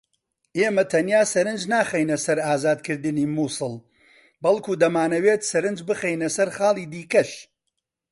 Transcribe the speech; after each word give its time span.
ئێمە 0.57 0.83
تەنیا 0.91 1.21
سەرنج 1.33 1.61
ناخەینە 1.73 2.17
سەر 2.25 2.37
ئازادکردنی 2.47 3.31
موسڵ 3.35 3.73
بەڵکو 4.43 4.73
دەمانەوێت 4.81 5.41
سەرنج 5.51 5.79
بخەینە 5.87 6.29
سەر 6.35 6.49
خاڵی 6.57 6.89
دیکەش 6.93 7.31